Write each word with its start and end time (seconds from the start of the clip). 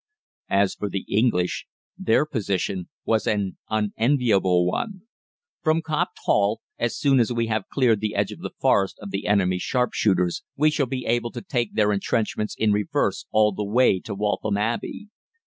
"As 0.49 0.73
for 0.73 0.89
the 0.89 1.05
English, 1.07 1.67
their 1.95 2.25
position 2.25 2.89
was 3.05 3.27
an 3.27 3.57
unenviable 3.69 4.65
one. 4.65 5.03
From 5.61 5.83
Copped 5.83 6.17
Hall 6.23 6.59
as 6.79 6.97
soon 6.97 7.19
as 7.19 7.31
we 7.31 7.45
have 7.53 7.69
cleared 7.71 8.01
the 8.01 8.15
edge 8.15 8.31
of 8.31 8.39
the 8.39 8.49
Forest 8.59 8.97
of 8.99 9.11
the 9.11 9.27
enemy's 9.27 9.61
sharpshooters 9.61 10.41
we 10.55 10.71
shall 10.71 10.87
be 10.87 11.05
able 11.05 11.29
to 11.33 11.41
take 11.43 11.75
their 11.75 11.91
entrenchments 11.91 12.55
in 12.57 12.71
reverse 12.71 13.27
all 13.29 13.51
the 13.51 13.63
way 13.63 13.99
to 13.99 14.15
Waltham 14.15 14.57
Abbey. 14.57 15.09